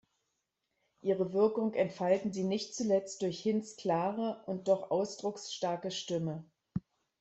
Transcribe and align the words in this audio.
Ihre 1.03 1.31
Wirkung 1.31 1.75
entfalten 1.75 2.33
sie 2.33 2.43
nicht 2.43 2.73
zuletzt 2.73 3.21
durch 3.21 3.39
Hinds' 3.41 3.75
klare 3.75 4.41
und 4.47 4.67
doch 4.67 4.89
ausdrucksstarke 4.89 5.91
Stimme. 5.91 6.43